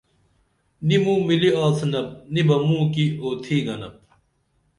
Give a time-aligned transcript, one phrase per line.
[0.87, 3.95] نی موں ملی آڅِنپ نی بہ موں کی اُتِھی گنپ